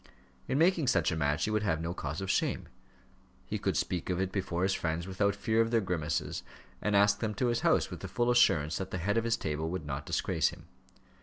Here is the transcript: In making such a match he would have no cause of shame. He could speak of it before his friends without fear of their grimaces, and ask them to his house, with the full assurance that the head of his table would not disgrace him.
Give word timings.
In 0.47 0.57
making 0.57 0.87
such 0.87 1.11
a 1.11 1.15
match 1.15 1.43
he 1.45 1.51
would 1.51 1.61
have 1.61 1.79
no 1.79 1.93
cause 1.93 2.21
of 2.21 2.31
shame. 2.31 2.67
He 3.45 3.59
could 3.59 3.77
speak 3.77 4.09
of 4.09 4.19
it 4.19 4.31
before 4.31 4.63
his 4.63 4.73
friends 4.73 5.05
without 5.05 5.35
fear 5.35 5.61
of 5.61 5.69
their 5.69 5.79
grimaces, 5.79 6.41
and 6.81 6.95
ask 6.95 7.19
them 7.19 7.35
to 7.35 7.49
his 7.53 7.59
house, 7.59 7.91
with 7.91 7.99
the 7.99 8.07
full 8.07 8.31
assurance 8.31 8.77
that 8.77 8.89
the 8.89 8.97
head 8.97 9.19
of 9.19 9.25
his 9.25 9.37
table 9.37 9.69
would 9.69 9.85
not 9.85 10.07
disgrace 10.07 10.49
him. 10.49 10.65